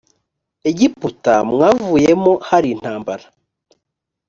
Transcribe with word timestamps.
egiputa 0.69 1.33
mwavuyemo 1.49 2.33
hari 2.47 2.67
intambara 2.75 3.25